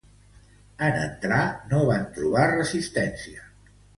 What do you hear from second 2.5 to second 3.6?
resistència.